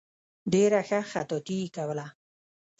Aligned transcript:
ډېره 0.53 0.79
ښه 0.87 0.99
خطاطي 1.11 1.55
یې 1.61 1.67
کوله. 1.75 2.05